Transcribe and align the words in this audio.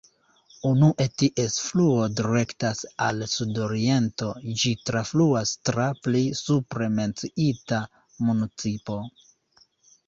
Unue 0.67 1.05
ties 1.21 1.57
fluo 1.65 2.07
direktas 2.21 2.81
al 3.09 3.21
sudoriento, 3.35 4.31
ĝi 4.63 4.73
trafluas 4.91 5.53
tra 5.71 5.87
pli 6.09 6.25
supre 6.43 6.91
menciita 6.99 7.85
municipo. 8.29 9.01